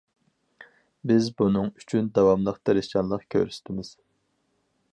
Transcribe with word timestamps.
بىز 1.11 1.27
بۇنىڭ 1.41 1.69
ئۈچۈن 1.81 2.09
داۋاملىق 2.15 2.57
تىرىشچانلىق 2.69 3.27
كۆرسىتىمىز. 3.37 3.93